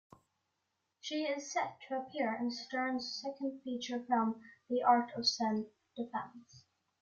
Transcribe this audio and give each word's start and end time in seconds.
She 0.99 1.25
is 1.25 1.51
set 1.53 1.77
to 1.87 1.99
appear 1.99 2.33
in 2.41 2.49
Stearns' 2.49 3.21
second 3.21 3.61
feature 3.61 4.03
film, 4.03 4.41
"The 4.67 4.81
Art 4.81 5.11
of 5.15 5.27
Self-Defense". 5.27 6.65